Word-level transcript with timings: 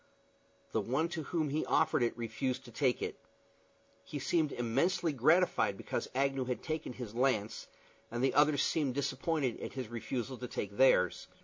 The 0.71 0.81
one 0.81 1.09
to 1.09 1.21
whom 1.25 1.49
he 1.49 1.63
offered 1.67 2.01
it 2.01 2.17
refused 2.17 2.65
to 2.65 2.71
take 2.71 3.03
it. 3.03 3.17
He 4.03 4.17
seemed 4.17 4.51
immensely 4.51 5.13
gratified 5.13 5.77
because 5.77 6.09
Agnew 6.15 6.45
had 6.45 6.63
taken 6.63 6.93
his 6.93 7.13
lance, 7.13 7.67
and 8.09 8.23
the 8.23 8.33
others 8.33 8.63
seemed 8.63 8.95
disappointed 8.95 9.59
at 9.61 9.73
his 9.73 9.89
refusal 9.89 10.37
to 10.39 10.47
take 10.47 10.75
theirs. 10.77 11.27